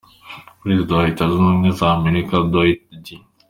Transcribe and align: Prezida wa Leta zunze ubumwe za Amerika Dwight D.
Prezida 0.61 0.91
wa 0.97 1.05
Leta 1.07 1.23
zunze 1.31 1.41
ubumwe 1.47 1.69
za 1.77 1.87
Amerika 1.99 2.33
Dwight 2.49 2.79
D. 3.03 3.05